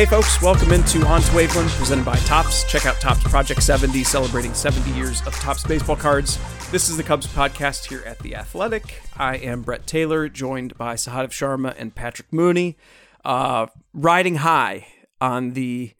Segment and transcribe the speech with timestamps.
[0.00, 2.64] Hey folks, welcome into On to Waveland, presented by Topps.
[2.64, 6.38] Check out Topps Project 70, celebrating 70 years of Topps baseball cards.
[6.70, 9.02] This is the Cubs podcast here at The Athletic.
[9.18, 12.78] I am Brett Taylor, joined by Sahadev Sharma and Patrick Mooney,
[13.26, 14.86] uh, riding high
[15.20, 15.92] on the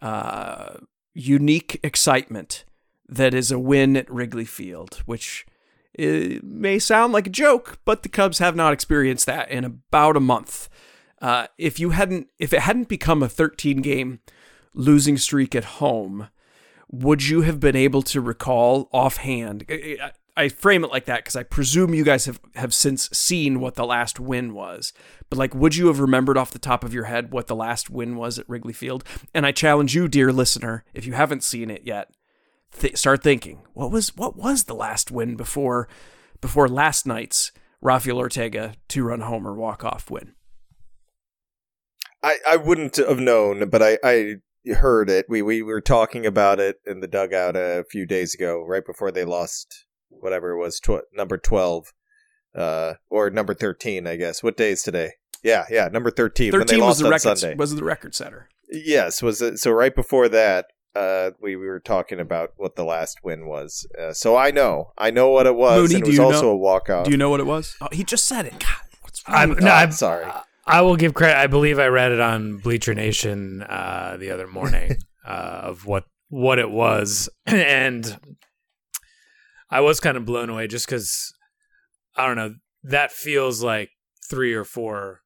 [0.00, 0.74] uh,
[1.12, 2.64] unique excitement
[3.08, 5.44] that is a win at Wrigley Field, which
[5.92, 10.16] it may sound like a joke, but the Cubs have not experienced that in about
[10.16, 10.68] a month.
[11.20, 14.20] Uh, if you hadn't, if it hadn't become a 13 game
[14.74, 16.28] losing streak at home,
[16.90, 19.64] would you have been able to recall offhand?
[19.68, 23.60] I, I frame it like that because I presume you guys have, have since seen
[23.60, 24.92] what the last win was.
[25.28, 27.90] But like, would you have remembered off the top of your head what the last
[27.90, 29.04] win was at Wrigley Field?
[29.34, 32.10] And I challenge you, dear listener, if you haven't seen it yet,
[32.78, 35.88] th- start thinking what was what was the last win before
[36.40, 40.34] before last night's Rafael Ortega two run homer walk off win.
[42.22, 44.34] I, I wouldn't have known, but I, I
[44.74, 45.26] heard it.
[45.28, 49.10] We, we were talking about it in the dugout a few days ago, right before
[49.10, 51.92] they lost whatever it was, tw- number 12,
[52.54, 54.42] uh, or number 13, I guess.
[54.42, 55.12] What day is today?
[55.42, 56.52] Yeah, yeah, number 13.
[56.52, 58.48] 13 was the record, was the record setter.
[58.70, 62.84] Yes, was it, so right before that, uh, we, we were talking about what the
[62.84, 63.86] last win was.
[63.98, 65.80] Uh, so I know, I know what it was.
[65.80, 67.04] Mooney, and it was also know, a walk off.
[67.04, 67.76] Do you know what it was?
[67.80, 68.58] Oh, he just said it.
[68.58, 69.36] God, what's wrong?
[69.38, 69.70] I'm, with no.
[69.70, 70.26] I'm sorry.
[70.70, 71.36] I will give credit.
[71.38, 76.04] I believe I read it on Bleacher Nation uh, the other morning uh, of what
[76.28, 78.18] what it was, and
[79.70, 81.32] I was kind of blown away just because
[82.16, 82.54] I don't know.
[82.84, 83.90] That feels like
[84.30, 85.20] three or four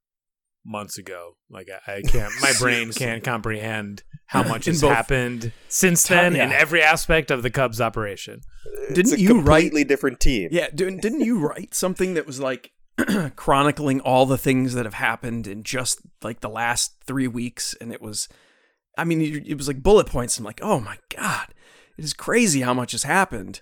[0.65, 1.32] months ago.
[1.50, 2.32] Like I, I can't.
[2.41, 6.47] My brain can't comprehend how much has both- happened since Ti- then yeah.
[6.47, 8.41] in every aspect of the Cubs operation.
[8.88, 10.49] It's Didn't a you write- completely different team?
[10.50, 12.71] Yeah, didn't didn't you write something that was like
[13.37, 17.75] chronicling all the things that have happened in just like the last three weeks?
[17.81, 18.28] And it was,
[18.97, 20.38] I mean, it it was like bullet points.
[20.38, 21.55] I'm like, oh my god,
[21.97, 23.60] it is crazy how much has happened.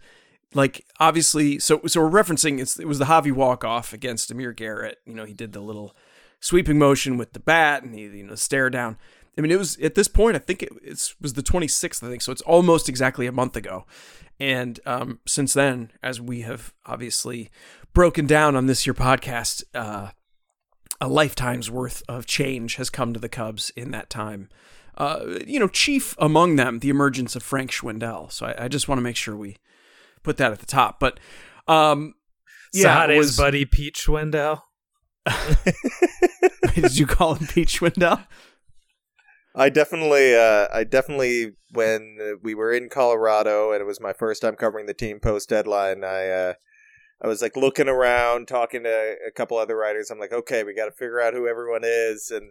[0.55, 4.99] Like obviously, so so we're referencing it was the Javi walk off against Amir Garrett.
[5.07, 5.97] You know, he did the little
[6.41, 8.99] sweeping motion with the bat and he you know stare down.
[9.37, 10.37] I mean, it was at this point.
[10.37, 12.03] I think it it's, was the 26th.
[12.03, 12.33] I think so.
[12.33, 13.87] It's almost exactly a month ago,
[14.39, 17.51] and um, since then, as we have obviously
[17.93, 20.11] broken down on this your podcast, uh,
[21.01, 24.49] a lifetime's worth of change has come to the Cubs in that time.
[24.97, 28.31] Uh, you know, chief among them, the emergence of Frank Schwindel.
[28.31, 29.57] So I, I just want to make sure we
[30.23, 31.01] put that at the top.
[31.01, 31.19] But
[31.67, 32.15] um,
[32.73, 34.61] yeah, Yeah, it was- buddy Pete Schwindel.
[36.75, 38.27] did you call him Pete Schwindel?
[39.55, 44.13] I definitely, uh, I definitely, when uh, we were in Colorado and it was my
[44.15, 46.55] first time covering the team post deadline, I, uh,
[47.23, 50.11] I was like looking around, talking to a couple other writers.
[50.11, 52.51] I'm like, okay, we got to figure out who everyone is and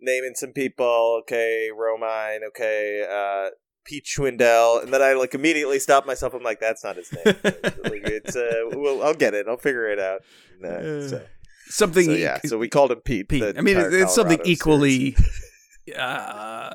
[0.00, 1.20] naming some people.
[1.22, 2.40] Okay, Romine.
[2.48, 3.50] Okay, uh,
[3.84, 6.34] Pete Schwindel, and then I like immediately stopped myself.
[6.34, 7.24] I'm like, that's not his name.
[7.44, 9.46] like, it's, uh, well, I'll get it.
[9.48, 10.20] I'll figure it out.
[10.60, 11.24] No, so,
[11.66, 12.04] Something.
[12.04, 13.28] so, yeah, so we called him Pete.
[13.28, 13.58] Pete.
[13.58, 15.16] I mean, it's something equally
[15.98, 16.74] uh,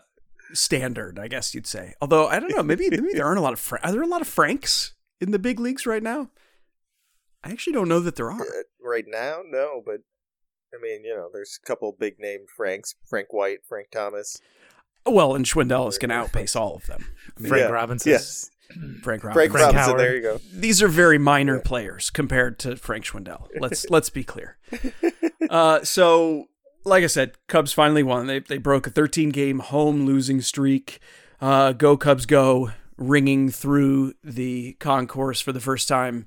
[0.53, 1.93] standard, I guess you'd say.
[2.01, 4.07] Although I don't know, maybe maybe there aren't a lot of Fra- are there a
[4.07, 6.29] lot of Franks in the big leagues right now?
[7.43, 8.41] I actually don't know that there are.
[8.41, 10.01] Uh, right now, no, but
[10.73, 14.41] I mean, you know, there's a couple big named Franks: Frank White, Frank Thomas.
[15.05, 17.05] Well, and Schwindel is going to outpace all of them.
[17.37, 17.69] I mean, Frank Yeah.
[17.69, 18.11] Robinson.
[18.11, 18.49] Yes.
[19.01, 19.31] Frank Robinson.
[19.33, 19.75] Frank, Frank Robinson.
[19.77, 19.99] Howard.
[19.99, 20.41] There you go.
[20.51, 23.47] These are very minor players compared to Frank Schwindel.
[23.59, 24.57] Let's let's be clear.
[25.49, 26.47] Uh, so,
[26.83, 28.27] like I said, Cubs finally won.
[28.27, 30.99] They they broke a 13 game home losing streak.
[31.39, 32.71] Uh, go Cubs go!
[32.97, 36.25] Ringing through the concourse for the first time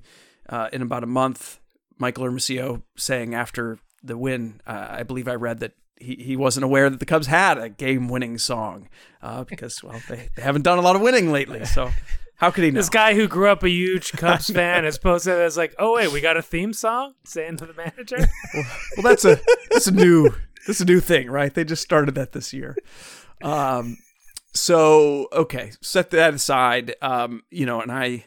[0.51, 1.59] uh, in about a month.
[1.97, 6.63] Michael Hermosillo saying after the win, uh, I believe I read that he, he wasn't
[6.63, 8.89] aware that the Cubs had a game winning song
[9.21, 11.63] uh, because well they, they haven't done a lot of winning lately.
[11.65, 11.91] So
[12.37, 12.79] how could he know?
[12.79, 16.11] This guy who grew up a huge Cubs fan has posted as like, oh wait,
[16.11, 18.17] we got a theme song saying to the manager.
[18.97, 19.39] Well, that's a
[19.69, 20.31] that's a new
[20.67, 21.53] that's a new thing, right?
[21.53, 22.75] They just started that this year.
[23.41, 23.97] Um,
[24.53, 26.95] so okay, set that aside.
[27.01, 28.25] Um, you know, and I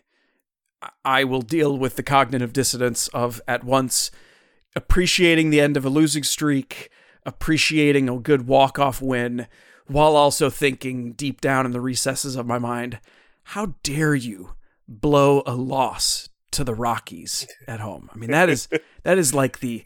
[1.05, 4.11] I will deal with the cognitive dissonance of at once
[4.77, 6.91] appreciating the end of a losing streak,
[7.25, 9.47] appreciating a good walk off win,
[9.87, 12.99] while also thinking deep down in the recesses of my mind,
[13.45, 14.55] how dare you
[14.89, 18.11] blow a loss to the Rockies at home?
[18.15, 18.69] I mean, that is
[19.03, 19.85] that is like the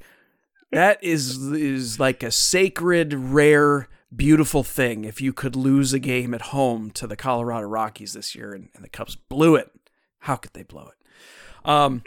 [0.71, 5.05] that is is like a sacred, rare, beautiful thing.
[5.05, 8.69] If you could lose a game at home to the Colorado Rockies this year, and,
[8.75, 9.71] and the Cubs blew it,
[10.21, 11.69] how could they blow it?
[11.69, 12.03] Um,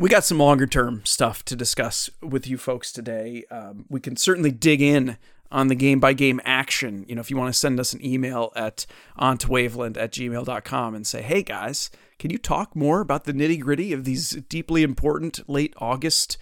[0.00, 3.44] we got some longer term stuff to discuss with you folks today.
[3.50, 5.16] Um, we can certainly dig in
[5.50, 7.04] on the game by game action.
[7.08, 8.86] You know, if you want to send us an email at
[9.18, 13.92] ontwaveland at gmail.com and say, hey guys, can you talk more about the nitty gritty
[13.92, 16.38] of these deeply important late August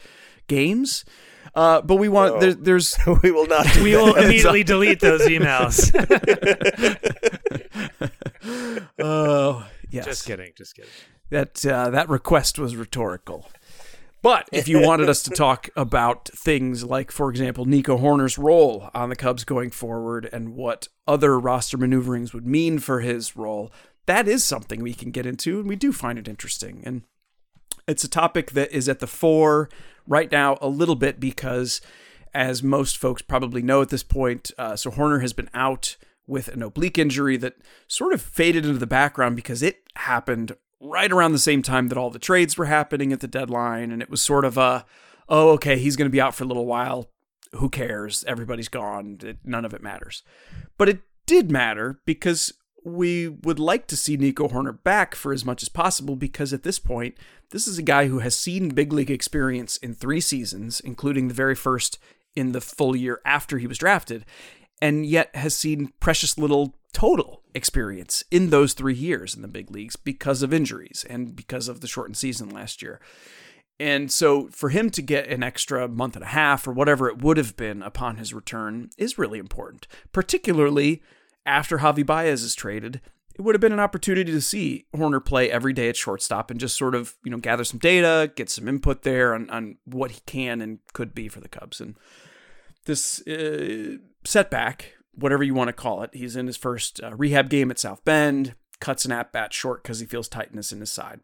[0.47, 1.05] games?
[1.55, 2.41] Uh, but we want No.
[2.41, 3.67] there, there's we will not.
[3.79, 5.91] We will immediately delete those emails.
[8.99, 10.91] oh yes just kidding, just kidding.
[11.31, 13.49] that uh, that request was rhetorical.
[14.23, 18.91] But if you wanted us to talk about things like, for example, Nico Hoerner's role
[18.95, 23.73] on the Cubs going forward and what other roster maneuverings would mean for his role,
[24.07, 26.83] that is something we can get into, and we do find it interesting.
[26.85, 27.03] And
[27.89, 29.71] it's a topic that is at the fore
[30.07, 31.81] right now a little bit because,
[32.35, 35.97] as most folks probably know at this point, uh, so Hoerner has been out
[36.27, 37.57] with an oblique injury that
[37.89, 41.99] sort of faded into the background because it happened right around the same time that
[41.99, 43.91] all the trades were happening at the deadline.
[43.91, 44.87] And it was sort of a,
[45.29, 47.11] oh, okay, he's going to be out for a little while.
[47.53, 48.25] Who cares?
[48.25, 49.19] Everybody's gone.
[49.23, 50.23] It, none of it matters.
[50.79, 52.53] But it did matter because
[52.85, 56.63] we would like to see Nico Hoerner back for as much as possible because at
[56.63, 57.17] this point,
[57.51, 61.35] this is a guy who has seen big league experience in three seasons, including the
[61.35, 61.99] very first
[62.35, 64.25] in the full year after he was drafted,
[64.81, 69.71] and yet has seen precious little total experience in those three years in the big
[69.71, 73.01] leagues because of injuries and because of the shortened season last year.
[73.79, 77.23] And so for him to get an extra month and a half or whatever it
[77.23, 81.03] would have been upon his return is really important, particularly
[81.47, 83.01] after Javi Baez is traded.
[83.35, 86.61] It would have been an opportunity to see Hoerner play every day at shortstop and
[86.61, 90.11] just sort of, you know, gather some data, get some input there on, on what
[90.11, 91.81] he can and could be for the Cubs.
[91.81, 91.95] And
[92.87, 97.49] this uh, setback, whatever you want to call it, he's in his first uh, rehab
[97.49, 100.91] game at South Bend, cuts an at bat short because he feels tightness in his
[100.91, 101.21] side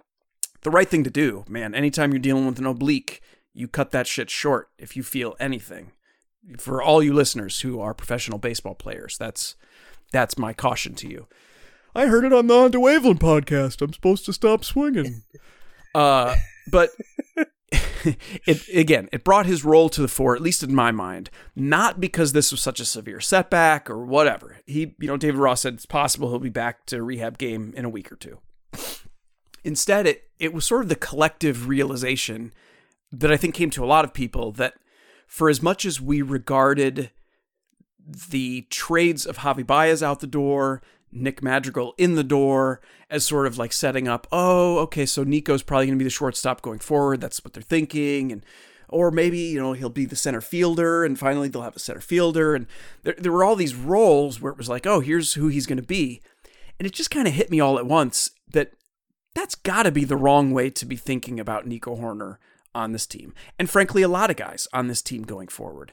[0.67, 1.77] the right thing to do, man.
[1.77, 3.23] Anytime you're dealing with an oblique,
[3.55, 5.93] you cut that shit short if you feel anything.
[6.59, 9.55] For all you listeners who are professional baseball players, that's
[10.11, 11.29] that's my caution to you.
[11.95, 13.81] I heard it on the On to Waveland podcast.
[13.81, 15.23] I'm supposed to stop swinging.
[15.95, 16.35] uh,
[16.71, 16.91] but
[18.47, 22.01] it again, it brought his role to the fore, at least in my mind, not
[22.01, 24.59] because this was such a severe setback or whatever.
[24.67, 27.85] He, you know, David Ross said it's possible he'll be back to rehab game in
[27.85, 28.39] a week or two.
[29.65, 32.53] Instead, it it was sort of the collective realization
[33.11, 34.75] that I think came to a lot of people that
[35.27, 37.11] for as much as we regarded
[38.31, 40.81] the trades of Javi Baez out the door,
[41.17, 42.81] Nick Madrigal in the door,
[43.11, 46.11] as sort of like setting up, oh, okay, so Nico's probably going to be the
[46.11, 47.21] shortstop going forward.
[47.21, 48.33] That's what they're thinking.
[48.33, 48.45] And
[48.89, 52.01] or maybe, you know, he'll be the center fielder and finally they'll have a center
[52.01, 52.55] fielder.
[52.55, 52.67] And
[53.03, 55.81] there, there were all these roles where it was like, oh, here's who he's going
[55.81, 56.23] to be.
[56.79, 58.73] And it just kind of hit me all at once that
[59.35, 62.37] that's got to be the wrong way to be thinking about Nico Hoerner
[62.75, 63.35] on this team.
[63.59, 65.93] And frankly, a lot of guys on this team going forward.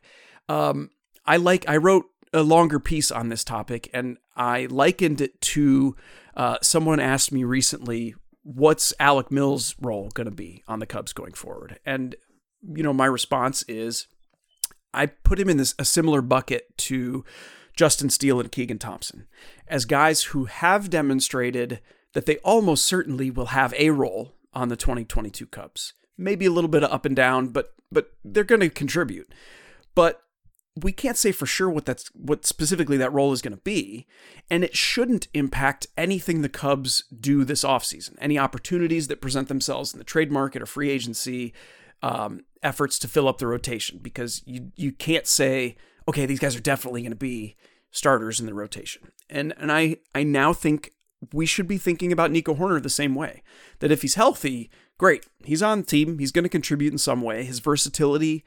[0.50, 0.92] Um,
[1.26, 5.96] I like, I wrote a longer piece on this topic and I likened it to
[6.36, 11.14] uh, someone asked me recently, what's Alec Mills' role going to be on the Cubs
[11.14, 11.80] going forward?
[11.86, 12.16] And,
[12.76, 14.08] you know, my response is
[14.94, 17.24] I put him in this a similar bucket to
[17.76, 19.28] Justin Steele and Keegan Thompson
[19.68, 21.80] as guys who have demonstrated
[22.14, 25.94] that they almost certainly will have a role on the 2022 Cubs.
[26.18, 29.32] Maybe a little bit of up and down, but but they're going to contribute.
[29.96, 30.23] But
[30.76, 34.08] we can't say for sure what that's what specifically that role is going to be
[34.50, 38.16] and it shouldn't impact anything the cubs do this offseason.
[38.20, 41.54] Any opportunities that present themselves in the trade market or free agency
[42.02, 45.76] um, efforts to fill up the rotation because you you can't say
[46.08, 47.56] okay these guys are definitely going to be
[47.92, 49.12] starters in the rotation.
[49.30, 50.92] And and i i now think
[51.32, 53.44] we should be thinking about nico hoerner the same way
[53.80, 57.22] that if he's healthy great he's on the team he's going to contribute in some
[57.22, 57.44] way.
[57.44, 58.44] His versatility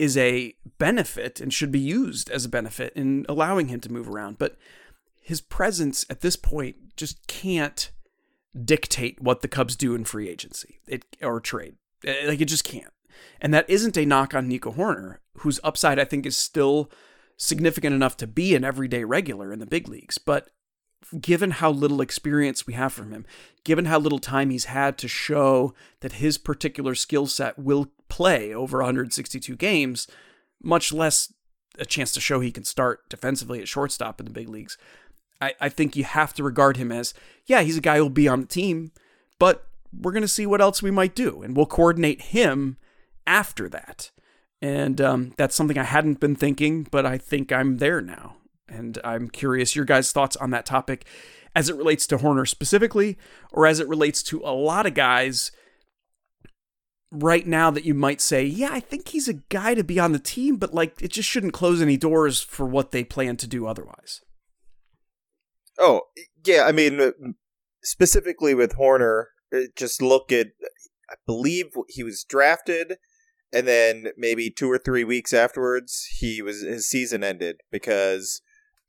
[0.00, 4.08] is a benefit and should be used as a benefit in allowing him to move
[4.08, 4.38] around.
[4.38, 4.56] But
[5.20, 7.90] his presence at this point just can't
[8.64, 11.74] dictate what the Cubs do in free agency it, or trade.
[12.06, 12.94] Eh, like it just can't.
[13.42, 16.90] And that isn't a knock on Nico Hoerner, whose upside I think is still
[17.36, 20.16] significant enough to be an everyday regular in the big leagues.
[20.16, 20.48] But
[21.20, 23.26] given how little experience we have from him,
[23.64, 28.52] given how little time he's had to show that his particular skill set will play
[28.52, 30.06] over 162 games,
[30.62, 31.32] much less
[31.78, 34.76] a chance to show he can start defensively at shortstop in the big leagues.
[35.40, 37.14] I, I think you have to regard him as,
[37.46, 38.92] yeah, he's a guy who'll be on the team,
[39.38, 39.66] but
[39.98, 42.76] we're going to see what else we might do, and we'll coordinate him
[43.26, 44.10] after that.
[44.60, 48.36] And um, that's something I hadn't been thinking, but I think I'm there now.
[48.68, 51.06] And I'm curious your guys' thoughts on that topic
[51.56, 53.16] as it relates to Hoerner specifically,
[53.52, 55.50] or as it relates to a lot of guys
[57.10, 60.12] right now that you might say, yeah, I think he's a guy to be on
[60.12, 63.46] the team, but like it just shouldn't close any doors for what they plan to
[63.46, 64.20] do otherwise.
[65.78, 66.02] Oh,
[66.44, 66.64] yeah.
[66.64, 67.12] I mean, uh,
[67.82, 70.48] specifically with Hoerner, uh, just look at,
[71.10, 72.96] I believe he was drafted.
[73.52, 78.42] And then maybe two or three weeks afterwards, he was his season ended because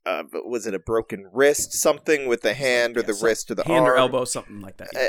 [0.06, 3.64] uh, was it a broken wrist, something with the hand or the wrist or the
[3.64, 3.94] hand arm?
[3.94, 4.90] or elbow, something like that.
[4.92, 5.08] Yeah, uh,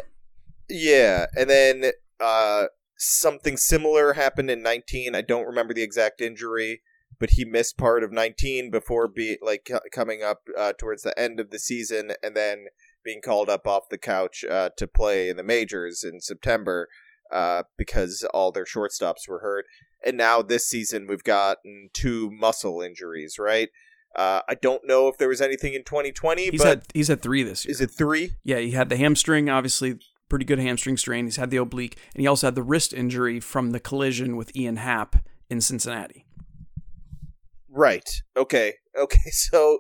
[0.70, 1.26] yeah.
[1.38, 2.66] and then uh,
[2.98, 5.16] something similar happened in 19.
[5.16, 6.82] I don't remember the exact injury,
[7.20, 11.40] but he missed part of 19 before be like coming up uh, towards the end
[11.40, 12.66] of the season, and then
[13.04, 16.88] being called up off the couch uh, to play in the majors in September
[17.32, 19.66] uh, because all their shortstops were hurt.
[20.06, 23.70] And now this season we've gotten two muscle injuries, right?
[24.16, 26.52] Uh, I don't know if there was anything in 2020.
[26.52, 27.72] He's but had he's had three this year.
[27.72, 28.36] Is it three?
[28.44, 30.00] Yeah, he had the hamstring, obviously
[30.34, 31.26] pretty good hamstring strain.
[31.26, 34.56] He's had the oblique, and he also had the wrist injury from the collision with
[34.56, 36.26] Ian Happ in Cincinnati.
[37.70, 38.10] Right.
[38.36, 38.74] Okay.
[38.96, 39.32] Okay.
[39.32, 39.80] So,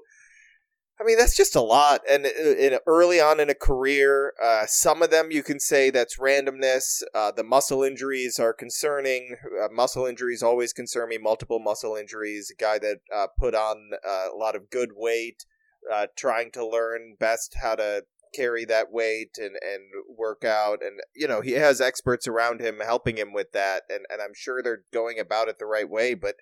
[0.99, 2.01] I mean, that's just a lot.
[2.09, 5.91] And uh, in, early on in a career, uh, some of them you can say
[5.91, 7.03] that's randomness.
[7.13, 9.35] Uh, the muscle injuries are concerning.
[9.63, 11.19] Uh, muscle injuries always concern me.
[11.19, 12.51] Multiple muscle injuries.
[12.51, 15.45] A guy that uh, put on uh, a lot of good weight,
[16.15, 19.83] trying to learn best how to carry that weight and, and
[20.17, 20.79] work out.
[20.81, 23.83] And, you know, he has experts around him helping him with that.
[23.89, 26.13] And, and I'm sure they're going about it the right way.
[26.13, 26.35] But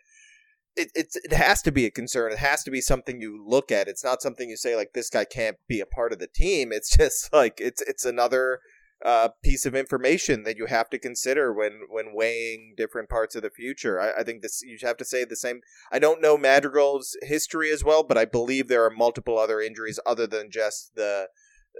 [0.75, 2.31] it, it's it has to be a concern.
[2.31, 3.87] It has to be something you look at.
[3.87, 6.71] It's not something you say like this guy can't be a part of the team.
[6.71, 8.59] It's just like it's it's another
[9.03, 13.41] uh, piece of information that you have to consider when when weighing different parts of
[13.41, 13.99] the future.
[13.99, 15.61] I, I, think this you have to say the same.
[15.91, 19.99] I don't know Madrigal's history as well, but I believe there are multiple other injuries
[20.05, 21.27] other than just the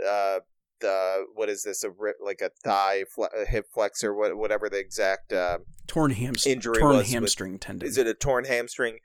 [0.08, 0.40] uh,
[0.82, 1.90] the what is this a
[2.24, 6.98] like a thigh fle- hip flexor what whatever the exact uh, torn hamstring injury torn
[6.98, 7.88] was hamstring with, tendon.
[7.88, 8.98] Is it a torn hamstring?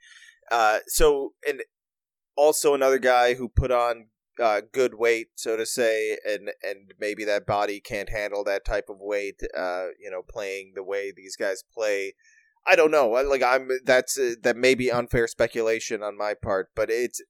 [0.51, 1.61] Uh, so and
[2.35, 4.07] also another guy who put on
[4.41, 8.85] uh, good weight so to say and and maybe that body can't handle that type
[8.89, 12.13] of weight uh, you know playing the way these guys play.
[12.69, 13.07] I don't know.
[13.09, 17.21] Like I'm that's uh, that may be unfair speculation on my part but it's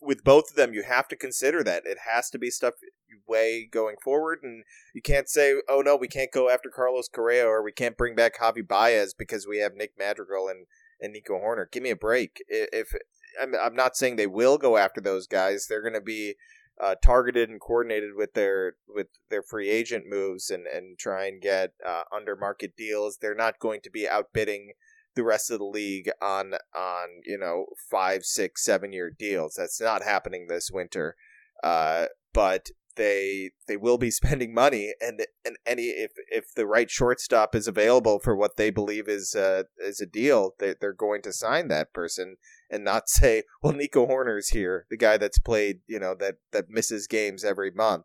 [0.00, 2.74] with both of them, you have to consider that it has to be stuff
[3.08, 4.64] you weigh going forward, and
[4.94, 8.14] you can't say, "Oh no, we can't go after Carlos Correa or we can't bring
[8.14, 10.66] back Javi Baez because we have Nick Madrigal and
[11.00, 12.42] and Nico Hoerner." Give me a break.
[12.48, 12.94] If
[13.40, 16.34] I'm, I'm not saying they will go after those guys, they're going to be
[16.80, 21.40] uh, targeted and coordinated with their with their free agent moves and and try and
[21.42, 23.18] get uh, under market deals.
[23.20, 24.72] They're not going to be outbidding
[25.14, 29.54] the rest of the league on on you know five, six, seven year deals.
[29.56, 31.16] That's not happening this winter.
[31.62, 36.90] Uh, but they they will be spending money, and and any if if the right
[36.90, 41.22] shortstop is available for what they believe is uh, is a deal, they they're going
[41.22, 42.36] to sign that person
[42.70, 46.68] and not say, well, Nico Hoerner's here, the guy that's played, you know, that that
[46.68, 48.04] misses games every month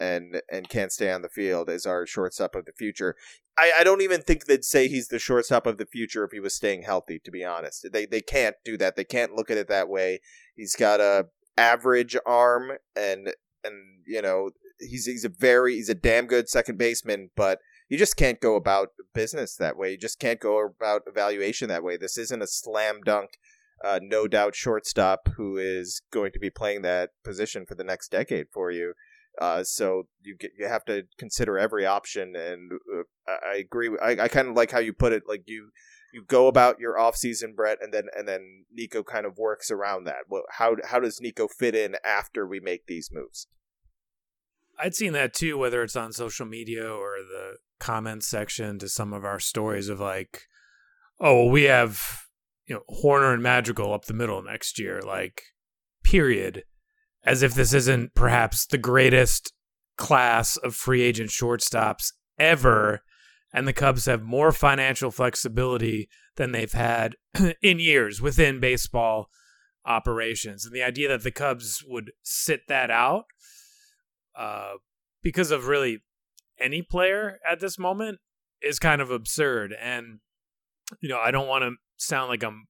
[0.00, 3.16] and and can't stay on the field as our shortstop of the future.
[3.58, 6.40] I, I don't even think they'd say he's the shortstop of the future if he
[6.40, 7.20] was staying healthy.
[7.24, 8.96] To be honest, they they can't do that.
[8.96, 10.20] They can't look at it that way.
[10.56, 13.32] He's got a average arm, and
[13.64, 13.74] and
[14.06, 17.58] you know he's he's a very he's a damn good second baseman, but
[17.88, 19.90] you just can't go about business that way.
[19.90, 21.96] You just can't go about evaluation that way.
[21.98, 23.32] This isn't a slam dunk
[23.82, 28.10] uh, no doubt shortstop who is going to be playing that position for the next
[28.10, 28.94] decade for you.
[29.42, 33.90] Uh, so you get, you have to consider every option, and uh, I, agree.
[34.00, 35.24] I, I kind of like how you put it.
[35.26, 35.70] Like you
[36.12, 39.68] you go about your off season, Brett, and then and then Nico kind of works
[39.68, 40.26] around that.
[40.28, 43.48] Well, how how does Nico fit in after we make these moves?
[44.78, 49.12] I'd seen that too, whether it's on social media or the comments section to some
[49.12, 50.42] of our stories of like,
[51.18, 52.26] oh, we have
[52.66, 55.42] you know Hoerner and Madrigal up the middle next year, like
[56.04, 56.62] period,
[57.24, 59.52] as if this isn't perhaps the greatest
[59.96, 63.02] class of free agent shortstops ever,
[63.52, 67.16] and the Cubs have more financial flexibility than they've had
[67.62, 69.28] in years within baseball
[69.84, 73.24] operations, and the idea that the Cubs would sit that out
[74.36, 74.74] uh,
[75.22, 76.02] because of really
[76.58, 78.18] any player at this moment
[78.62, 79.74] is kind of absurd.
[79.80, 80.20] And,
[81.00, 82.66] you know, I don't want to sound like I'm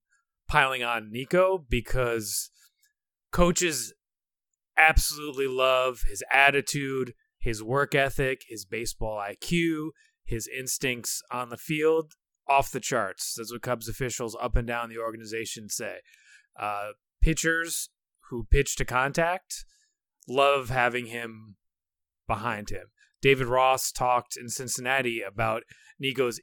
[0.49, 2.51] piling on Nico because
[3.31, 3.93] coaches
[4.76, 9.91] absolutely love his attitude, his work ethic, his baseball IQ,
[10.25, 12.12] his instincts on the field
[12.49, 13.35] off the charts.
[13.37, 15.99] That's what Cubs officials up and down the organization say.
[16.59, 16.91] Uh,
[17.23, 17.91] pitchers
[18.31, 19.64] who pitch to contact
[20.29, 21.57] love having him
[22.26, 22.87] behind him.
[23.21, 25.62] David Ross talked in Cincinnati about
[25.99, 26.41] Nico's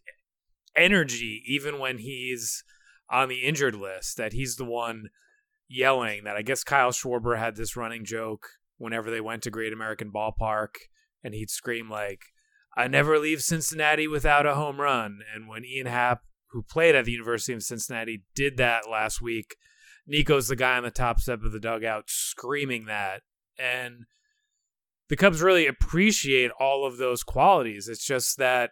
[0.75, 2.63] energy, even when he's
[3.09, 5.09] on the injured list, that he's the one
[5.69, 6.23] yelling.
[6.25, 8.47] That I guess Kyle Schwarber had this running joke
[8.77, 10.75] whenever they went to Great American Ballpark,
[11.23, 12.23] and he'd scream like,
[12.75, 17.05] "I never leave Cincinnati without a home run." And when Ian Happ, who played at
[17.05, 19.55] the University of Cincinnati, did that last week,
[20.07, 23.21] Nico's the guy on the top step of the dugout screaming that,
[23.57, 24.05] and
[25.09, 27.87] the Cubs really appreciate all of those qualities.
[27.87, 28.71] It's just that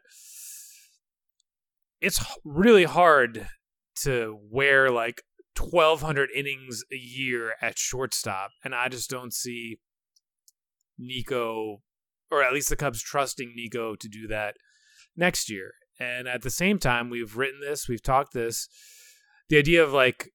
[2.00, 3.48] it's really hard
[4.04, 5.24] to wear like
[5.60, 9.80] 1200 innings a year at shortstop and I just don't see
[10.98, 11.82] Nico
[12.32, 14.56] or at least the Cubs trusting Nico to do that
[15.16, 15.74] next year.
[16.00, 18.68] And at the same time, we've written this, we've talked this.
[19.50, 20.32] The idea of like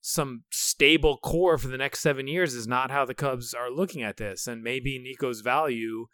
[0.00, 4.02] some stable core for the next seven years is not how the Cubs are looking
[4.02, 4.46] at this.
[4.46, 6.06] And maybe Nico's value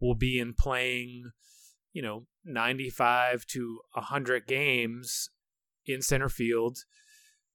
[0.00, 1.30] will be in playing,
[1.92, 5.30] you know, 95 to 100 games
[5.86, 6.78] in center field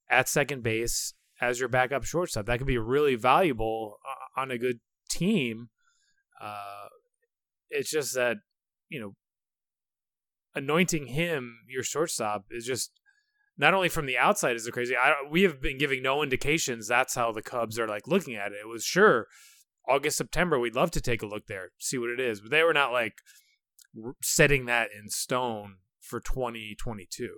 [0.10, 2.46] at second base as your backup shortstop.
[2.46, 5.70] That could be really valuable uh, on a good team.
[6.41, 6.88] Uh,
[7.70, 8.38] it's just that,
[8.89, 9.15] you know,
[10.54, 12.91] anointing him your shortstop is just
[13.58, 14.96] not only from the outside is it crazy.
[14.96, 18.52] I, we have been giving no indications that's how the Cubs are like looking at
[18.52, 18.60] it.
[18.62, 19.28] It was sure
[19.88, 22.63] August September we'd love to take a look there, see what it is, but they
[22.63, 23.15] were not like
[24.22, 27.38] setting that in stone for 2022.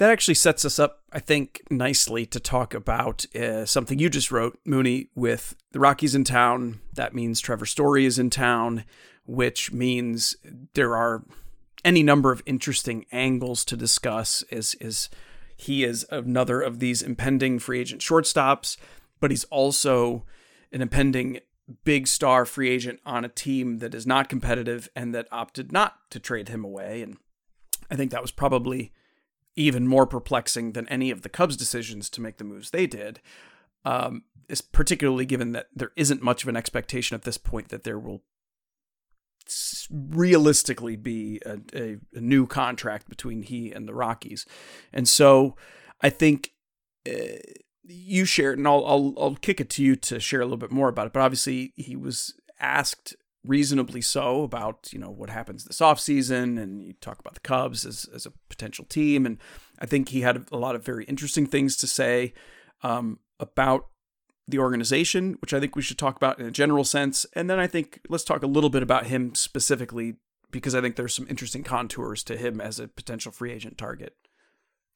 [0.00, 4.30] that actually sets us up, I think, nicely to talk about uh, something you just
[4.30, 6.80] wrote, Mooney, with the Rockies in town.
[6.94, 8.84] That means Trevor Story is in town,
[9.26, 10.36] which means
[10.72, 11.26] there are
[11.84, 14.42] any number of interesting angles to discuss.
[14.44, 15.10] Is is
[15.54, 18.78] he is another of these impending free agent shortstops,
[19.20, 20.24] but he's also
[20.72, 21.40] an impending
[21.84, 25.98] big star free agent on a team that is not competitive and that opted not
[26.08, 27.02] to trade him away.
[27.02, 27.18] And
[27.90, 28.92] I think that was probably
[29.56, 33.20] even more perplexing than any of the Cubs' decisions to make the moves they did.
[33.84, 37.84] Um, is particularly given that there isn't much of an expectation at this point that
[37.84, 38.22] there will
[39.90, 44.46] realistically be a, a, a new contract between he and the Rockies,
[44.92, 45.56] and so
[46.00, 46.52] I think.
[47.08, 47.38] Uh,
[47.92, 50.70] you shared, and I'll, I'll I'll kick it to you to share a little bit
[50.70, 51.12] more about it.
[51.12, 56.82] But obviously, he was asked reasonably so about you know what happens this offseason and
[56.82, 59.38] you talk about the Cubs as, as a potential team and
[59.78, 62.34] I think he had a lot of very interesting things to say
[62.82, 63.86] um, about
[64.50, 67.24] the organization, which I think we should talk about in a general sense.
[67.34, 70.16] And then I think let's talk a little bit about him specifically,
[70.50, 74.14] because I think there's some interesting contours to him as a potential free agent target.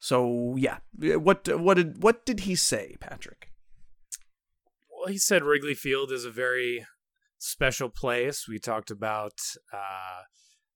[0.01, 3.51] So yeah, what what did what did he say, Patrick?
[4.91, 6.87] Well, he said Wrigley Field is a very
[7.45, 8.47] special place.
[8.49, 9.39] We talked about
[9.73, 10.23] uh,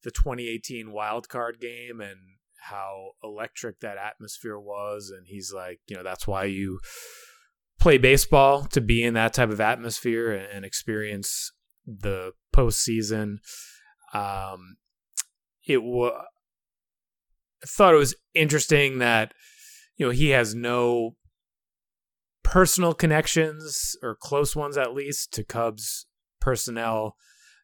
[0.03, 2.19] the 2018 wild card game and
[2.61, 6.79] how electric that atmosphere was, and he's like, you know, that's why you
[7.81, 11.53] play baseball to be in that type of atmosphere and, experience
[11.87, 13.37] the postseason.
[14.13, 14.77] Um,
[15.67, 16.13] it was.
[17.63, 19.33] I thought it was interesting that
[19.97, 21.17] you know he has no
[22.43, 26.07] personal connections or close ones at least to Cubs
[26.49, 27.15] personnel,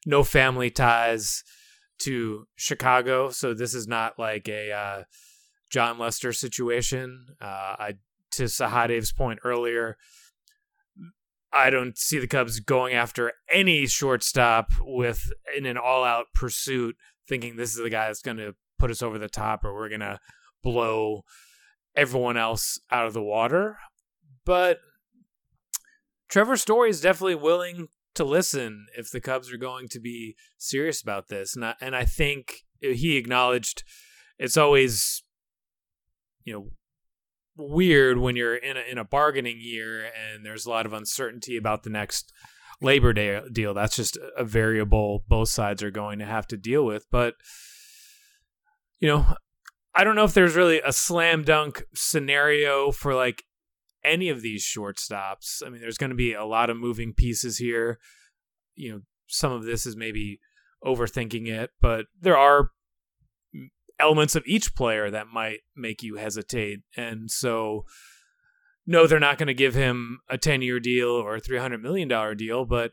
[0.05, 1.43] no family ties
[1.97, 3.31] to Chicago.
[3.31, 5.03] So this is not like a uh,
[5.71, 7.25] Jon Lester situation.
[7.41, 7.93] Uh, I
[8.33, 9.97] to Sahadev's point earlier,
[11.51, 16.95] I don't see the Cubs going after any shortstop with in an all-out pursuit,
[17.27, 19.89] thinking this is the guy that's going to put us over the top, or we're
[19.89, 20.19] going to
[20.61, 21.23] blow
[21.95, 23.77] everyone else out of the water.
[24.45, 24.77] But
[26.29, 31.01] Trevor Story is definitely willing to listen if the Cubs are going to be serious
[31.01, 31.55] about this.
[31.55, 33.83] And I, and I think he acknowledged
[34.37, 35.23] it's always,
[36.43, 36.69] you know,
[37.57, 41.55] weird when you're in a, in a bargaining year and there's a lot of uncertainty
[41.55, 42.31] about the next
[42.81, 43.73] Labor Day deal.
[43.73, 47.05] That's just a variable both sides are going to have to deal with.
[47.09, 47.35] But,
[48.99, 49.35] you know,
[49.93, 53.43] I don't know if there's really a slam dunk scenario for like
[54.05, 55.61] any of these shortstops.
[55.65, 57.99] I mean, there's going to be a lot of moving pieces here.
[58.75, 60.39] You know, some of this is maybe
[60.83, 62.71] overthinking it, but there are
[63.99, 66.81] elements of each player that might make you hesitate.
[66.95, 67.85] And so,
[68.85, 72.37] no, they're not going to give him a 10 year deal or a $300 million
[72.37, 72.91] deal, but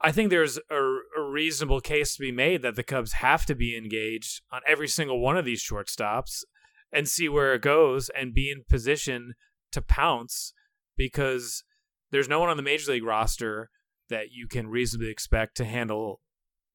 [0.00, 3.54] I think there's a, a, reasonable case to be made that the Cubs have to
[3.56, 6.44] be engaged on every single one of these shortstops
[6.92, 9.34] and see where it goes and be in position
[9.72, 10.52] to pounce
[10.96, 11.64] because
[12.10, 13.70] there's no one on the major league roster
[14.08, 16.20] that you can reasonably expect to handle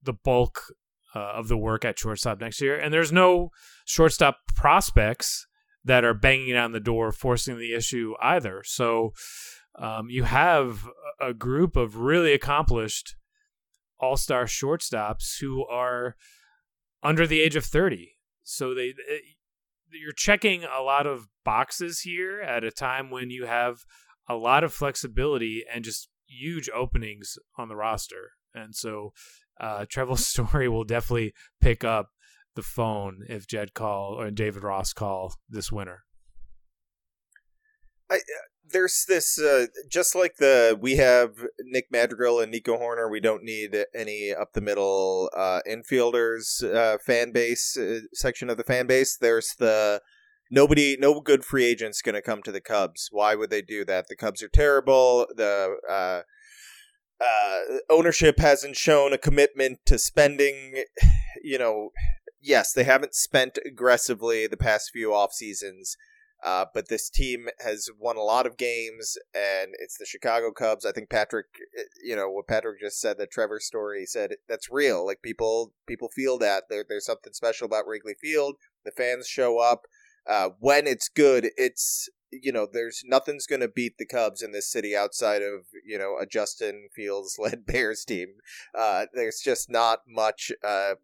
[0.02, 0.74] the bulk
[1.16, 2.78] uh, of the work at shortstop next year.
[2.78, 3.50] And there's no
[3.86, 5.48] shortstop prospects
[5.86, 8.64] that are banging on the door, forcing the issue either.
[8.66, 9.14] So
[9.78, 10.88] um, you have
[11.20, 13.16] a group of really accomplished
[14.00, 16.16] all star shortstops who are
[17.02, 18.14] under the age of 30.
[18.44, 18.94] So they,
[19.94, 23.80] you're checking a lot of boxes here at a time when you have
[24.28, 28.32] a lot of flexibility and just huge openings on the roster.
[28.54, 29.12] And so
[29.60, 32.10] uh, Trevor Story will definitely pick up
[32.56, 36.04] the phone if Jed call or David Ross call this winter.
[38.10, 38.20] I, uh,
[38.72, 43.10] there's this uh, just like the we have Nick Madrigal and Nico Hoerner.
[43.10, 48.58] We don't need any up the middle uh, infielders uh, fan base uh, section of
[48.58, 49.18] the fan base.
[49.18, 50.02] There's the
[50.54, 53.10] nobody, no good free agents going to come to the Cubs.
[53.12, 54.08] Why would they do that?
[54.08, 55.28] The Cubs are terrible.
[55.36, 56.22] The uh,
[57.24, 60.84] uh, ownership hasn't shown a commitment to spending.
[61.44, 61.90] You know,
[62.42, 65.98] yes, they haven't spent aggressively the past few off seasons.
[66.44, 70.86] Uh, but this team has won a lot of games, and it's the Chicago Cubs.
[70.86, 74.70] I think Patrick, eh, you know, what Patrick just said, that Trevor story said that's
[74.70, 75.06] real.
[75.06, 78.56] Like people, people feel that there, there's something special about Wrigley Field.
[78.84, 79.84] The fans show up
[80.30, 81.50] uh, when it's good.
[81.56, 82.10] It's
[82.42, 85.98] you know, there's nothing's going to beat the Cubs in this city outside of you
[85.98, 88.36] know a Justin Fields led Bears team.
[88.78, 90.96] Uh, there's just not much uh,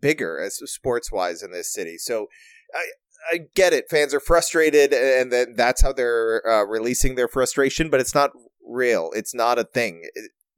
[0.00, 1.96] bigger as sports wise in this city.
[1.98, 2.26] So
[2.74, 2.84] I
[3.32, 3.88] I get it.
[3.88, 7.90] Fans are frustrated, and then that's how they're uh, releasing their frustration.
[7.90, 8.30] But it's not
[8.66, 9.10] real.
[9.14, 10.02] It's not a thing.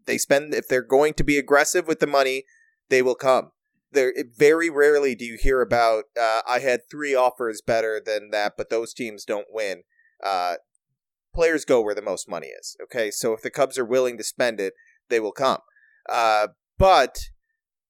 [0.07, 2.44] They spend if they're going to be aggressive with the money,
[2.88, 3.50] they will come.
[3.92, 6.05] There very rarely do you hear about.
[6.20, 9.83] Uh, I had three offers better than that, but those teams don't win.
[10.22, 10.55] Uh,
[11.35, 12.76] players go where the most money is.
[12.83, 14.74] Okay, so if the Cubs are willing to spend it,
[15.09, 15.59] they will come.
[16.09, 16.48] Uh,
[16.79, 17.16] but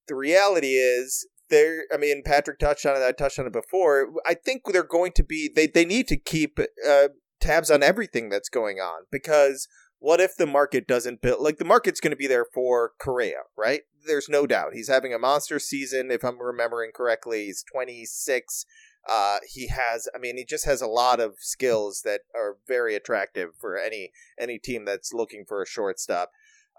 [0.09, 4.09] the reality is there i mean patrick touched on it i touched on it before
[4.27, 7.09] i think they're going to be they, they need to keep uh,
[7.41, 11.65] tabs on everything that's going on because what if the market doesn't build like the
[11.65, 13.83] market's going to be there for Correa, right?
[14.07, 14.75] There's no doubt.
[14.75, 17.47] He's having a monster season if I'm remembering correctly.
[17.47, 18.67] He's 26.
[19.09, 22.95] Uh, he has I mean he just has a lot of skills that are very
[22.95, 26.31] attractive for any any team that's looking for a shortstop.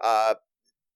[0.02, 0.34] Uh,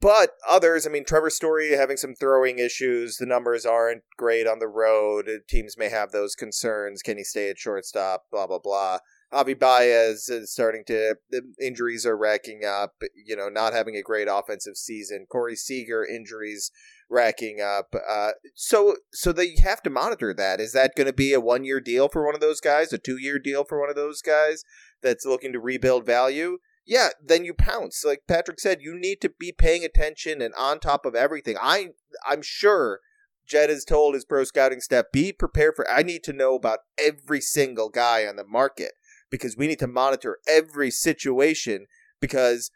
[0.02, 3.16] but others, I mean, Trevor Story having some throwing issues.
[3.16, 5.30] The numbers aren't great on the road.
[5.48, 7.02] Teams may have those concerns.
[7.02, 8.24] Can he stay at shortstop?
[8.32, 8.98] Blah blah blah.
[9.32, 12.94] Javi Baez is starting to the injuries are racking up.
[13.14, 15.26] You know, not having a great offensive season.
[15.30, 16.72] Corey Seager injuries
[17.08, 17.94] racking up.
[18.08, 20.60] Uh, so so they have to monitor that.
[20.60, 22.92] Is that going to be a one year deal for one of those guys?
[22.92, 24.64] A two year deal for one of those guys
[25.00, 26.58] that's looking to rebuild value?
[26.84, 28.04] Yeah, then you pounce.
[28.04, 31.56] Like Patrick said, you need to be paying attention and on top of everything.
[31.60, 31.90] I
[32.26, 33.00] I'm sure
[33.46, 36.80] Jed has told his pro scouting staff, be prepared for I need to know about
[36.98, 38.92] every single guy on the market
[39.30, 41.86] because we need to monitor every situation
[42.20, 42.70] because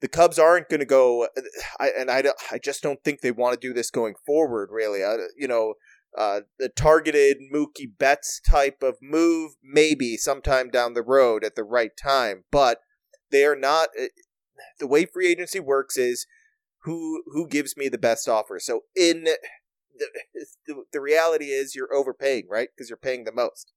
[0.00, 1.28] the Cubs aren't going to go,
[1.78, 4.70] I, and I, I just don't think they want to do this going forward.
[4.72, 5.74] Really, I, you know,
[6.16, 11.64] uh, the targeted Mookie Betts type of move, maybe sometime down the road at the
[11.64, 12.80] right time, but
[13.30, 13.88] they are not.
[13.98, 14.08] Eh,
[14.78, 16.26] the way free agency works is
[16.84, 18.58] who who gives me the best offer.
[18.60, 19.38] So in the
[20.66, 22.68] the, the reality is you're overpaying, right?
[22.74, 23.72] Because you're paying the most.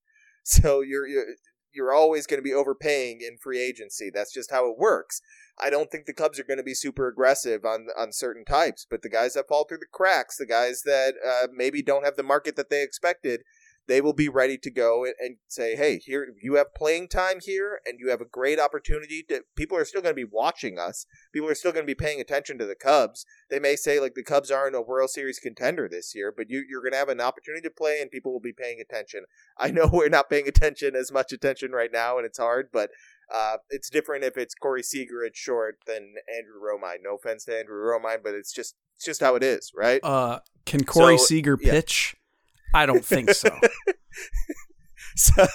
[0.46, 1.26] So you're, you're
[1.74, 4.12] you're always going to be overpaying in free agency.
[4.14, 5.22] That's just how it works.
[5.58, 8.86] I don't think the Cubs are going to be super aggressive on on certain types,
[8.90, 12.18] but the guys that fall through the cracks, the guys that uh, maybe don't have
[12.18, 13.44] the market that they expected,
[13.88, 17.40] they will be ready to go and, and, say, "Hey, here you have playing time
[17.42, 20.80] here, and you have a great opportunity to." People are still going to be watching
[20.80, 21.06] us.
[21.34, 23.26] People are still going to be paying attention to the Cubs.
[23.50, 26.64] They may say like the Cubs aren't a World Series contender this year, but you,
[26.68, 29.26] you're going to have an opportunity to play, and people will be paying attention.
[29.58, 32.90] I know we're not paying attention as much attention right now, and it's hard, but
[33.34, 37.04] uh, it's different if it's Corey Seager at short than Andrew Romine.
[37.04, 40.00] No offense to Andrew Romine, but it's just it's just how it is, right?
[40.04, 41.72] Uh, can Corey So, Seager yeah.
[41.72, 42.16] pitch?
[42.74, 43.50] I don't think so.
[45.16, 45.46] so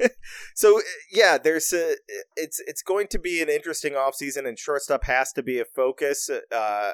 [0.54, 0.80] so
[1.12, 1.94] yeah there's a
[2.34, 6.28] it's it's going to be an interesting offseason and shortstop has to be a focus
[6.52, 6.92] uh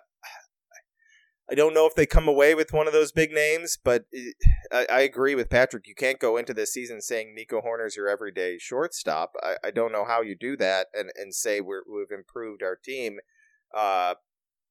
[1.50, 4.04] I don't know if they come away with one of those big names, but
[4.72, 5.86] I, I agree with Patrick.
[5.86, 9.32] You can't go into this season saying Nico Hoerner's your everyday shortstop.
[9.42, 12.76] I, I don't know how you do that and, and say we're, we've improved our
[12.76, 13.18] team.
[13.76, 14.14] Uh,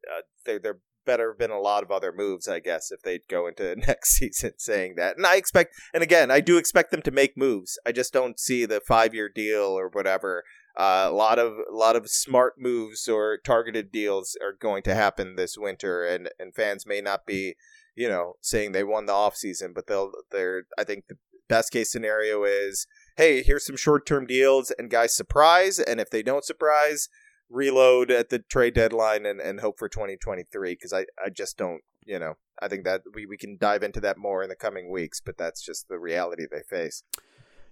[0.09, 3.27] uh, there, there better have been a lot of other moves, I guess, if they'd
[3.29, 5.17] go into next season saying that.
[5.17, 7.77] And I expect, and again, I do expect them to make moves.
[7.85, 10.43] I just don't see the five year deal or whatever.
[10.75, 14.95] Uh, a lot of a lot of smart moves or targeted deals are going to
[14.95, 17.55] happen this winter, and and fans may not be,
[17.93, 20.63] you know, saying they won the off season, but they'll they're.
[20.77, 21.17] I think the
[21.49, 22.87] best case scenario is,
[23.17, 27.09] hey, here's some short term deals, and guys surprise, and if they don't surprise,
[27.51, 31.81] reload at the trade deadline and, and hope for 2023 because I, I just don't
[32.05, 34.89] you know i think that we, we can dive into that more in the coming
[34.89, 37.03] weeks but that's just the reality they face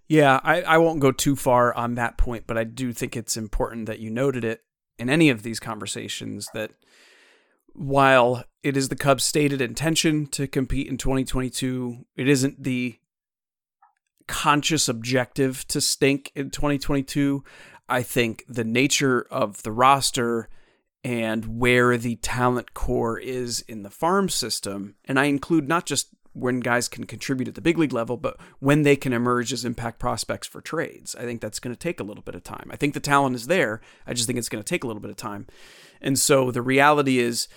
[0.10, 3.38] Yeah, I, I won't go too far on that point, but I do think it's
[3.38, 4.64] important that you noted it
[4.98, 6.72] in any of these conversations that
[7.74, 12.98] while it is the Cubs' stated intention to compete in 2022, it isn't the
[14.28, 17.44] conscious objective to stink in 2022.
[17.90, 20.50] I think the nature of the roster
[21.04, 26.10] and where the talent core is in the farm system, and I include not just
[26.34, 29.66] when guys can contribute at the big league level, but when they can emerge as
[29.66, 31.16] impact prospects for trades.
[31.16, 32.70] I think that's going to take a little bit of time.
[32.72, 33.82] I think the talent is there.
[34.06, 35.48] I just think it's going to take a little bit of time.
[36.02, 37.48] And so the reality is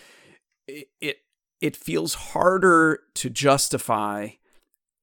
[0.67, 1.19] it
[1.61, 4.31] it, feels harder to justify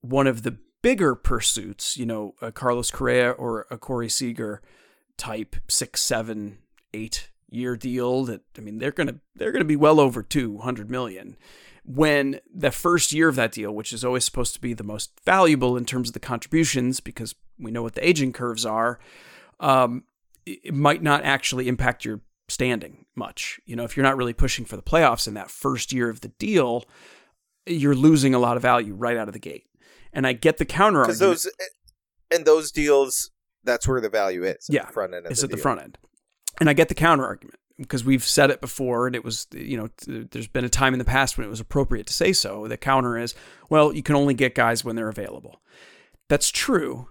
[0.02, 4.62] one of the bigger pursuits, you know, a Carlos Correa or a Corey Seager
[5.20, 6.58] type six, seven,
[6.94, 10.90] eight year deal that I mean they're gonna they're gonna be well over two hundred
[10.90, 11.38] million
[11.86, 15.12] when the first year of that deal, which is always supposed to be the most
[15.26, 19.00] valuable in terms of the contributions, because we know what the aging curves are,
[19.60, 20.04] um,
[20.46, 23.60] it might not actually impact your standing much.
[23.66, 26.22] You know, if you're not really pushing for the playoffs in that first year of
[26.22, 26.86] the deal,
[27.66, 29.66] you're losing a lot of value right out of the gate.
[30.14, 31.20] And I get the counter argument.
[31.20, 31.50] those
[32.32, 33.32] and those deals
[33.70, 35.98] that's where the value is Yeah, the front end the at the front end.
[36.60, 39.78] And I get the counter argument because we've said it before, and it was, you
[39.78, 42.68] know, there's been a time in the past when it was appropriate to say so.
[42.68, 43.34] The counter is,
[43.70, 45.62] well, you can only get guys when they're available.
[46.28, 47.08] That's true,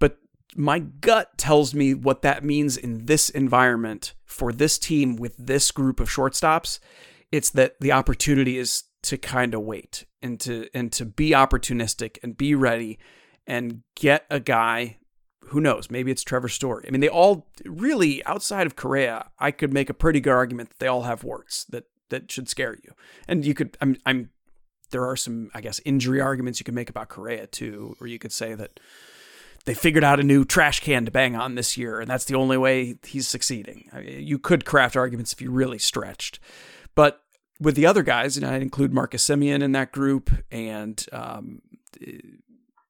[0.00, 0.18] but
[0.56, 5.70] my gut tells me what that means in this environment for this team with this
[5.70, 6.80] group of shortstops.
[7.30, 12.18] It's that the opportunity is to kind of wait and to and to be opportunistic
[12.22, 12.98] and be ready
[13.46, 14.98] and get a guy
[15.50, 15.90] who knows?
[15.90, 16.84] Maybe it's Trevor Story.
[16.86, 20.70] I mean, they all really outside of Correa, I could make a pretty good argument
[20.70, 22.92] that they all have warts that that should scare you.
[23.26, 24.30] And you could, I'm, I'm,
[24.90, 28.18] there are some, I guess, injury arguments you could make about Correa too, or you
[28.18, 28.80] could say that
[29.64, 32.36] they figured out a new trash can to bang on this year, and that's the
[32.36, 33.90] only way he's succeeding.
[33.92, 36.40] I mean, you could craft arguments if you really stretched,
[36.94, 37.20] but
[37.60, 41.60] with the other guys, and I'd include Marcus Semien in that group, and um,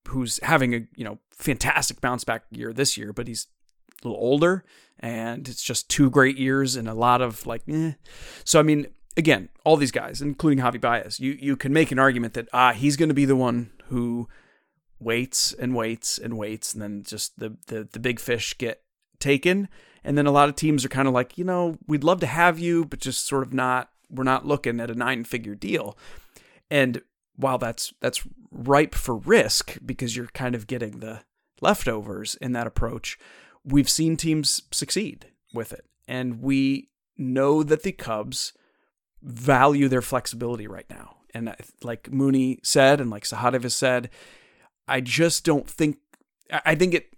[0.08, 3.46] who's having a you know fantastic bounce back year this year, but he's
[4.02, 4.64] a little older,
[4.98, 7.92] and it's just two great years and a lot of like, eh.
[8.44, 11.98] So I mean, again, all these guys, including Javi Baez, you you can make an
[11.98, 14.28] argument that ah, he's going to be the one who
[15.00, 18.82] waits and waits and waits, and then just the the the big fish get
[19.18, 19.68] taken,
[20.04, 22.26] and then a lot of teams are kind of like, you know, we'd love to
[22.26, 23.90] have you, but just sort of not.
[24.10, 25.98] We're not looking at a nine figure deal,
[26.70, 27.02] and
[27.38, 31.22] while that's that's ripe for risk because you're kind of getting the
[31.60, 33.18] leftovers in that approach,
[33.64, 38.52] we've seen teams succeed with it, and we know that the Cubs
[39.22, 41.16] value their flexibility right now.
[41.34, 44.10] And like Mooney said, and like Sahadev has said,
[44.86, 45.98] I just don't think.
[46.50, 47.14] I think it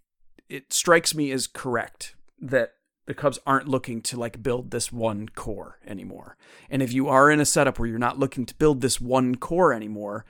[0.48, 2.72] it strikes me as correct that
[3.11, 6.37] the Cubs aren't looking to like build this one core anymore.
[6.70, 9.35] And if you are in a setup where you're not looking to build this one
[9.35, 10.25] core anymore,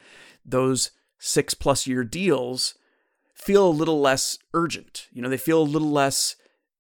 [0.47, 2.75] those six plus year deals
[3.35, 5.09] feel a little less urgent.
[5.13, 6.37] You know, they feel a little less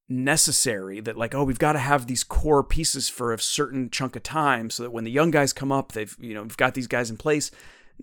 [0.08, 4.16] necessary that like oh we've got to have these core pieces for a certain chunk
[4.16, 6.74] of time so that when the young guys come up they've you know we've got
[6.74, 7.52] these guys in place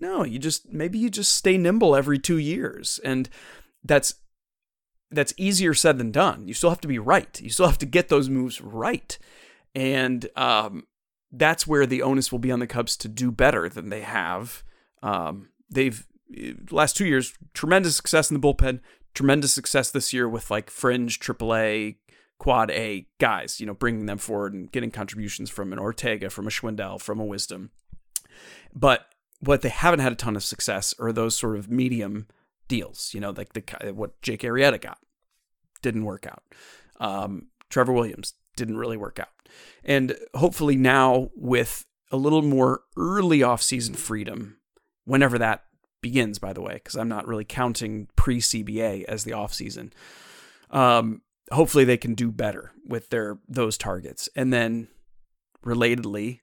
[0.00, 3.28] no you just maybe you just stay nimble every 2 years and
[3.84, 4.14] that's
[5.10, 6.48] that's easier said than done.
[6.48, 7.40] You still have to be right.
[7.40, 9.18] You still have to get those moves right.
[9.74, 10.86] And um,
[11.32, 14.62] that's where the onus will be on the Cubs to do better than they have.
[15.02, 16.06] Um, they've
[16.70, 18.80] last 2 years tremendous success in the bullpen
[19.14, 21.96] tremendous success this year with like fringe AAA
[22.38, 26.46] quad A guys, you know, bringing them forward and getting contributions from an Ortega, from
[26.46, 27.70] a Schwindel, from a Wisdom.
[28.74, 29.06] But
[29.40, 32.26] what they haven't had a ton of success are those sort of medium
[32.68, 34.98] deals, you know, like the what Jake Arrieta got
[35.82, 36.42] didn't work out.
[37.00, 39.28] Um, Trevor Williams didn't really work out.
[39.84, 44.58] And hopefully now with a little more early off-season freedom,
[45.04, 45.64] whenever that
[46.00, 49.92] begins, by the way, because I'm not really counting pre CBA as the offseason.
[50.70, 54.88] Um, hopefully, they can do better with their those targets, and then
[55.64, 56.40] relatedly,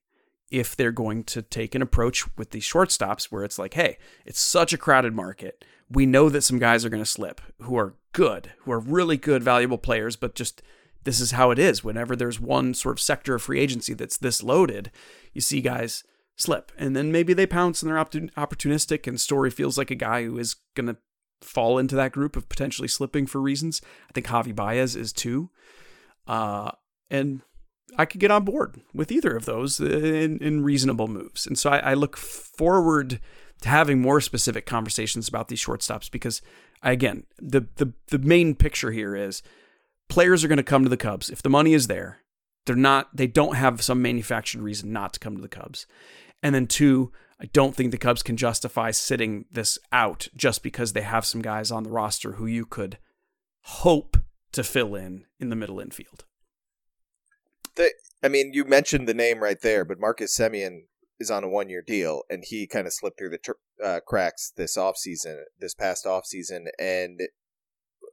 [0.51, 4.39] if they're going to take an approach with these shortstops where it's like, hey, it's
[4.39, 5.63] such a crowded market.
[5.89, 9.17] We know that some guys are going to slip who are good, who are really
[9.17, 10.61] good, valuable players, but just
[11.03, 11.83] this is how it is.
[11.83, 14.91] Whenever there's one sort of sector of free agency that's this loaded,
[15.33, 16.03] you see guys
[16.35, 16.71] slip.
[16.77, 20.37] And then maybe they pounce and they're opportunistic, and Story feels like a guy who
[20.37, 20.97] is going to
[21.41, 23.81] fall into that group of potentially slipping for reasons.
[24.09, 25.49] I think Javy Baez is too.
[26.27, 26.71] Uh,
[27.09, 27.41] and
[27.97, 31.45] I could get on board with either of those in, in reasonable moves.
[31.45, 33.19] And so I, I, look forward
[33.65, 36.39] to having more specific conversations about these shortstops because,
[36.83, 39.41] again, the, the, the main picture here is
[40.07, 41.31] players are going to come to the Cubs.
[41.31, 42.19] If the money is there,
[42.67, 45.87] they're not, they don't have some manufactured reason not to come to the Cubs.
[46.43, 50.93] And then two, I don't think the Cubs can justify sitting this out just because
[50.93, 52.99] they have some guys on the roster who you could
[53.61, 54.15] hope
[54.51, 56.25] to fill in in the middle infield.
[57.77, 60.81] The, I mean, you mentioned the name right there, but Marcus Semien
[61.19, 63.51] is on a one year deal, and he kind of slipped through the tr-
[63.83, 66.65] uh, cracks this offseason, this past offseason.
[66.79, 67.21] And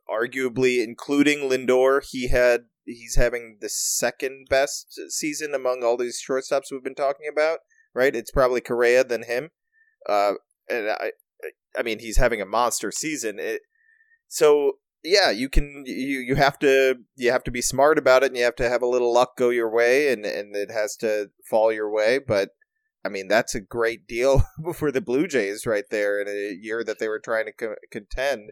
[0.09, 6.71] arguably, including Lindor, he had he's having the second best season among all these shortstops
[6.71, 7.61] we've been talking about
[7.95, 8.15] right?
[8.15, 9.51] It's probably Correa than him.
[10.09, 10.35] Uh,
[10.69, 11.13] and I,
[11.77, 13.39] I mean, he's having a monster season.
[13.39, 13.63] It,
[14.29, 18.27] so yeah, you can you you have to you have to be smart about it,
[18.29, 20.97] and you have to have a little luck go your way, and and it has
[20.97, 22.19] to fall your way.
[22.19, 22.51] But
[23.05, 26.85] I mean, that's a great deal for the Blue Jays right there in a year
[26.85, 28.51] that they were trying to co- contend.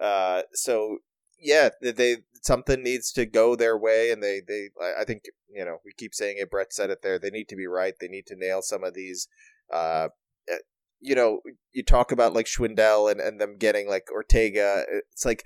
[0.00, 0.98] Uh, so
[1.38, 5.78] yeah, they something needs to go their way, and they they I think you know
[5.84, 6.50] we keep saying it.
[6.50, 7.18] Brett said it there.
[7.18, 7.94] They need to be right.
[8.00, 9.28] They need to nail some of these.
[9.72, 10.08] Uh,
[10.48, 10.58] eh,
[11.00, 11.40] you know,
[11.72, 14.84] you talk about like Schwindel and and them getting like Ortega.
[15.12, 15.44] It's like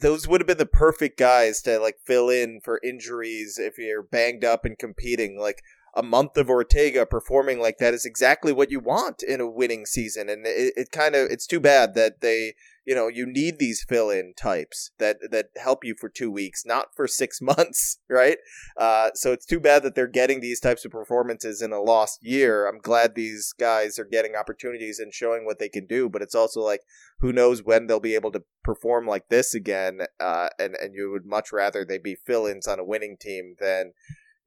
[0.00, 4.02] those would have been the perfect guys to like fill in for injuries if you're
[4.02, 5.38] banged up and competing.
[5.40, 5.62] Like
[5.94, 9.86] a month of Ortega performing like that is exactly what you want in a winning
[9.86, 10.28] season.
[10.28, 12.54] And it, it kind of it's too bad that they
[12.86, 16.86] you know you need these fill-in types that that help you for two weeks not
[16.94, 18.38] for six months right
[18.76, 22.18] uh, so it's too bad that they're getting these types of performances in a lost
[22.22, 26.22] year i'm glad these guys are getting opportunities and showing what they can do but
[26.22, 26.80] it's also like
[27.20, 31.10] who knows when they'll be able to perform like this again uh, and and you
[31.10, 33.92] would much rather they be fill-ins on a winning team than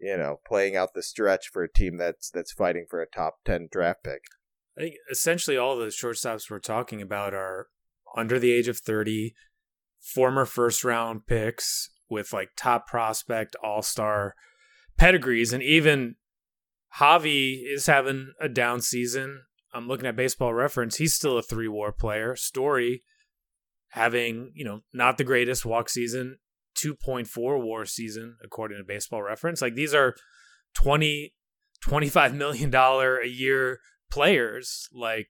[0.03, 3.37] you know playing out the stretch for a team that's that's fighting for a top
[3.45, 4.21] 10 draft pick
[4.77, 7.67] I think essentially all the shortstops we're talking about are
[8.15, 9.33] under the age of 30,
[9.99, 14.33] former first round picks with like top prospect, all star
[14.97, 15.53] pedigrees.
[15.53, 16.15] And even
[16.99, 19.43] Javy is having a down season.
[19.73, 20.97] I'm looking at baseball reference.
[20.97, 22.35] He's still a three WAR player.
[22.35, 23.03] Story
[23.89, 26.37] having, you know, not the greatest walk season.
[26.75, 27.27] 2.4
[27.63, 29.61] WAR season, according to baseball reference.
[29.61, 30.15] Like these are
[30.75, 31.33] 20,
[31.81, 33.79] 25 million dollar a year
[34.11, 35.27] players, like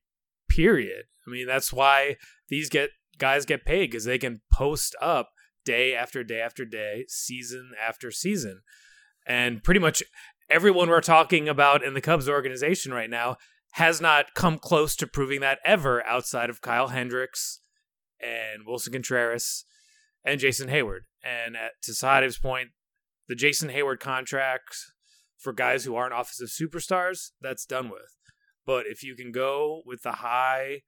[0.49, 1.05] period.
[1.27, 2.17] I mean, that's why
[2.49, 5.29] these get guys get paid because they can post up
[5.65, 8.61] day after day after day, season after season.
[9.25, 10.03] And pretty much
[10.49, 13.37] everyone we're talking about in the Cubs organization right now
[13.73, 17.61] has not come close to proving that ever outside of Kyle Hendricks
[18.21, 19.65] and Willson Contreras
[20.23, 21.01] and Jason Heyward.
[21.23, 22.69] And at, to Sahadev's point,
[23.27, 24.75] the Jason Heyward contract
[25.37, 28.17] for guys who aren't offensive superstars, that's done with.
[28.65, 30.81] But if you can go with the high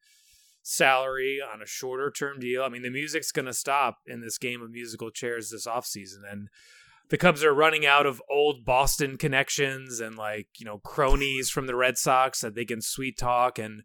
[0.64, 4.38] salary on a shorter term deal, I mean, the music's going to stop in this
[4.38, 6.20] game of musical chairs this offseason.
[6.30, 6.48] And
[7.10, 11.68] the Cubs are running out of old Boston connections and like, you know, cronies from
[11.68, 13.84] the Red Sox that they can sweet talk and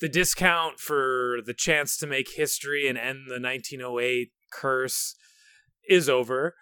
[0.00, 5.14] the discount for the chance to make history and end the 1908 curse
[5.88, 6.54] is over.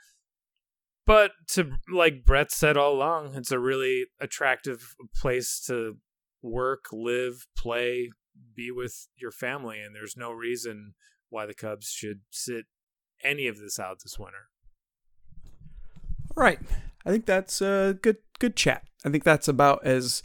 [1.06, 5.98] But to like Brett said all along, it's a really attractive place to
[6.42, 8.10] work, live, play,
[8.54, 10.94] be with your family and there's no reason
[11.30, 12.66] why the Cubs should sit
[13.22, 14.48] any of this out this winter.
[16.34, 16.58] Right.
[17.04, 18.82] I think that's a good good chat.
[19.04, 20.22] I think that's about as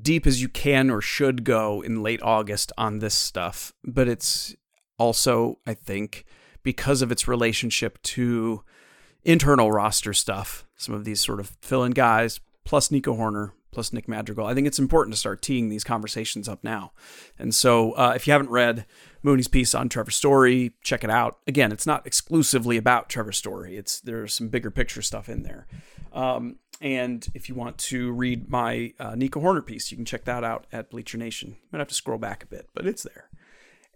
[0.00, 4.54] deep as you can or should go in late August on this stuff, but it's
[4.98, 6.24] also I think
[6.62, 8.62] because of its relationship to
[9.24, 14.08] internal roster stuff, some of these sort of fill-in guys plus Nico Hoerner, plus Nick
[14.08, 14.46] Madrigal.
[14.46, 16.92] I think it's important to start teeing these conversations up now.
[17.38, 18.86] And so, uh, if you haven't read
[19.22, 21.38] Mooney's piece on Trevor Story, check it out.
[21.46, 23.76] Again, it's not exclusively about Trevor Story.
[23.76, 25.66] It's there's some bigger picture stuff in there.
[26.12, 30.24] Um, and if you want to read my uh, Nico Hoerner piece, you can check
[30.24, 31.50] that out at Bleacher Nation.
[31.50, 33.28] You might have to scroll back a bit, but it's there.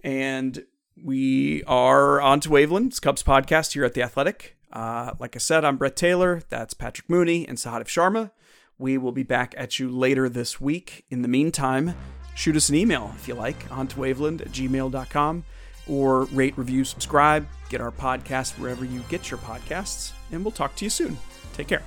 [0.03, 0.65] And
[1.03, 4.57] we are on to Waveland, Cubs podcast here at The Athletic.
[4.73, 6.43] Uh, like I said, I'm Brett Taylor.
[6.49, 8.31] That's Patrick Mooney and Sahadev Sharma.
[8.79, 11.05] We will be back at you later this week.
[11.11, 11.95] In the meantime,
[12.35, 15.45] shoot us an email if you like on to waveland at gmail.com
[15.87, 20.75] or rate, review, subscribe, get our podcast wherever you get your podcasts, and we'll talk
[20.77, 21.17] to you soon.
[21.53, 21.83] Take care.